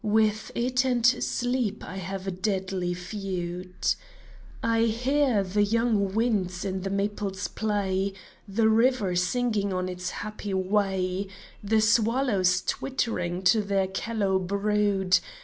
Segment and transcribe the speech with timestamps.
[0.03, 3.93] With it and Sleep I have a deadly feud.
[4.63, 8.13] I hear the young winds in the maples play,
[8.47, 11.27] The river singing on its happy way,
[11.63, 15.19] The swallows twittering to their callow brood.